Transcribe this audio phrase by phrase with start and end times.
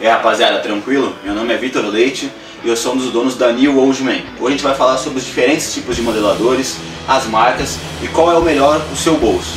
[0.00, 1.12] E aí rapaziada, tranquilo?
[1.24, 2.30] Meu nome é Vitor Leite
[2.62, 4.20] e eu sou um dos donos da New Old Man.
[4.38, 6.76] Hoje a gente vai falar sobre os diferentes tipos de modeladores,
[7.08, 9.54] as marcas e qual é o melhor para o seu bolso.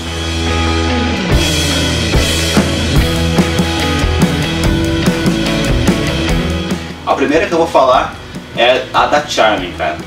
[7.05, 8.15] A primeira que eu vou falar
[8.57, 9.99] é a da Charming, cara.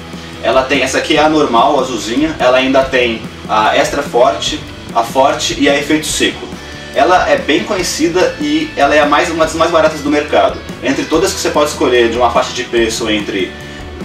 [0.43, 4.59] Ela tem, essa aqui é a normal, a azulzinha, ela ainda tem a extra forte,
[4.93, 6.54] a forte e a efeito seco.
[6.95, 10.59] Ela é bem conhecida e ela é a mais, uma das mais baratas do mercado.
[10.83, 13.53] Entre todas que você pode escolher de uma faixa de preço entre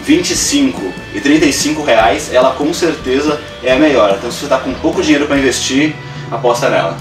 [0.03, 4.15] 25 e 35 reais, ela com certeza é a melhor.
[4.17, 5.95] Então se você está com pouco dinheiro para investir,
[6.31, 6.97] aposta nela.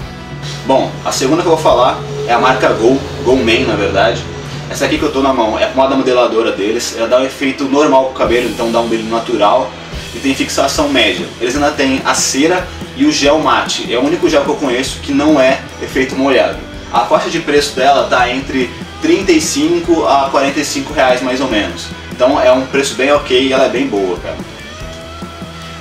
[0.65, 4.23] Bom, a segunda que eu vou falar é a marca Go, Go Man na verdade.
[4.69, 7.25] Essa aqui que eu estou na mão é a pomada modeladora deles, ela dá um
[7.25, 9.71] efeito normal com o cabelo, então dá um brilho natural
[10.13, 11.25] e tem fixação média.
[11.41, 12.67] Eles ainda têm a cera
[12.99, 16.17] e o gel mate, é o único gel que eu conheço que não é efeito
[16.17, 16.57] molhado.
[16.91, 18.69] A faixa de preço dela está entre
[19.01, 21.87] 35 a 45 reais mais ou menos.
[22.11, 24.35] Então é um preço bem ok e ela é bem boa, cara.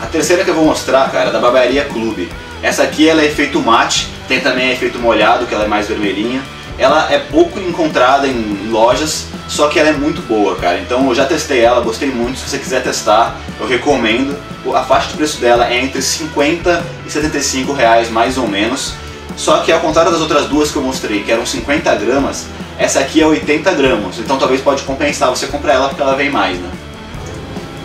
[0.01, 2.31] A terceira que eu vou mostrar, cara, é da Barbearia Clube.
[2.63, 6.41] Essa aqui ela é efeito mate, tem também efeito molhado, que ela é mais vermelhinha.
[6.79, 10.79] Ela é pouco encontrada em lojas, só que ela é muito boa, cara.
[10.79, 12.39] Então eu já testei ela, gostei muito.
[12.39, 14.37] Se você quiser testar, eu recomendo.
[14.75, 18.93] A faixa de preço dela é entre 50 e 75 reais mais ou menos.
[19.37, 22.47] Só que ao contrário das outras duas que eu mostrei, que eram 50 gramas,
[22.77, 24.19] essa aqui é 80 gramas.
[24.19, 26.71] Então talvez pode compensar você comprar ela porque ela vem mais, né?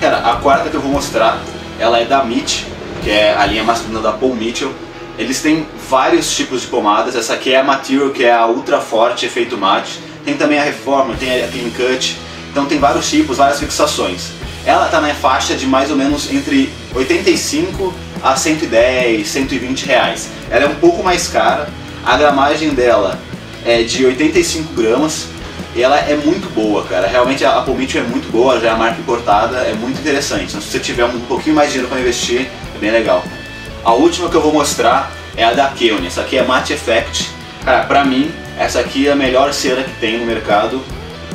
[0.02, 1.40] Cara, a quarta que eu vou mostrar,
[1.80, 2.64] ela é da Mitch,
[3.04, 4.74] que é a linha masculina da Paul Mitchell.
[5.18, 8.82] Eles têm vários tipos de pomadas, essa aqui é a Material, que é a ultra
[8.82, 10.00] forte efeito mate.
[10.26, 12.18] Tem também a Reformer, tem a Clean Cut,
[12.52, 14.32] então tem vários tipos, várias fixações.
[14.66, 17.94] Ela está na faixa de mais ou menos entre 85
[18.24, 20.30] a 110, 120 reais.
[20.50, 21.70] Ela é um pouco mais cara,
[22.06, 23.20] a gramagem dela
[23.66, 25.28] é de 85 gramas
[25.76, 27.08] e ela é muito boa, cara.
[27.08, 30.46] Realmente a Mitchell é muito boa, já é a marca importada, é muito interessante.
[30.50, 33.24] Então, se você tiver um pouquinho mais de dinheiro para investir, é bem legal.
[33.84, 36.08] A última que eu vou mostrar é a da Keone.
[36.08, 37.30] Essa aqui é Matte Effect.
[37.66, 40.82] Cara, pra mim, essa aqui é a melhor cera que tem no mercado,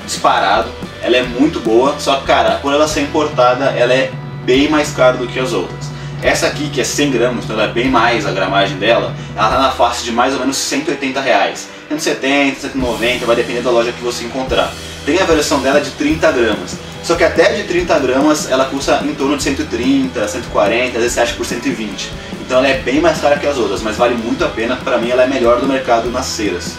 [0.05, 0.71] disparado.
[1.03, 4.11] Ela é muito boa, só que, cara, por ela ser importada, ela é
[4.45, 5.89] bem mais cara do que as outras.
[6.23, 9.49] Essa aqui, que é 100 gramas, então ela é bem mais a gramagem dela, ela
[9.49, 11.69] tá na faixa de mais ou menos 180 reais.
[11.89, 14.73] 170, 190, vai depender da loja que você encontrar.
[15.07, 16.77] Tem a versão dela de 30 gramas.
[17.05, 21.13] Só que até de 30 gramas ela custa em torno de 130, 140, às vezes
[21.13, 22.11] você acha por 120.
[22.45, 24.77] Então ela é bem mais cara que as outras, mas vale muito a pena.
[24.77, 26.77] Pra mim ela é melhor do mercado nas ceras.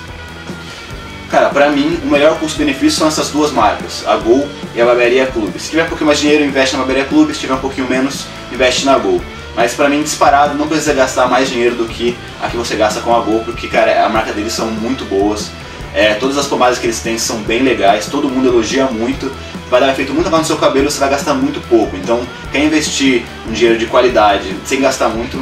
[1.29, 5.27] Cara, pra mim o melhor custo-benefício são essas duas marcas, a Gol e a Barbearia
[5.27, 5.59] Clube.
[5.59, 8.25] Se tiver um pouquinho mais dinheiro, investe na Barbearia Clube, se tiver um pouquinho menos,
[8.51, 9.21] investe na Gol.
[9.55, 13.01] Mas pra mim, disparado, não precisa gastar mais dinheiro do que a que você gasta
[13.01, 15.51] com a Gol, porque, cara, a marca deles são muito boas.
[15.93, 19.31] É, todas as pomadas que eles têm são bem legais, todo mundo elogia muito.
[19.69, 21.95] Vai dar efeito muito mais no seu cabelo, você vai gastar muito pouco.
[21.95, 25.39] Então, quer investir um dinheiro de qualidade sem gastar muito,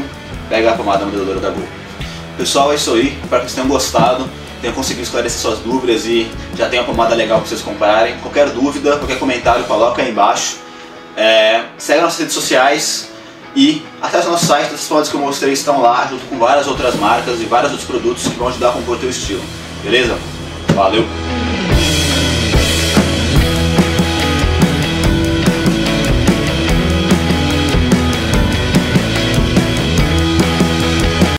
[0.50, 1.68] pega a pomada modeladora da Gol.
[2.38, 3.18] Pessoal, é isso aí.
[3.24, 4.30] Espero que vocês tenham gostado,
[4.62, 8.18] tenham conseguido esclarecer suas dúvidas e já tenham a pomada legal para vocês comprarem.
[8.20, 10.58] Qualquer dúvida, qualquer comentário, coloca aí embaixo.
[11.16, 13.10] É, segue nossas redes sociais
[13.56, 16.96] e acesse nosso site, as fotos que eu mostrei estão lá, junto com várias outras
[16.96, 19.42] marcas e vários outros produtos que vão ajudar a compor o teu estilo.
[19.84, 20.16] Beleza?
[20.76, 21.06] Valeu!